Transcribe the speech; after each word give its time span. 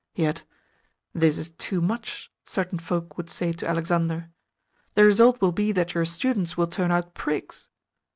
Yet 0.15 0.45
"This 1.13 1.37
is 1.37 1.51
too 1.51 1.79
much," 1.79 2.31
certain 2.43 2.79
folk 2.79 3.17
would 3.17 3.29
say 3.29 3.53
to 3.53 3.69
Alexander. 3.69 4.31
"The 4.95 5.05
result 5.05 5.39
will 5.41 5.51
be 5.51 5.71
that 5.73 5.93
your 5.93 6.05
students 6.05 6.57
will 6.57 6.65
turn 6.65 6.89
out 6.89 7.13
prigs." 7.13 7.69